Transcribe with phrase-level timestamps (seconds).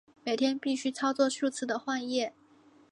[0.23, 2.33] 每天必须操作数次的换液。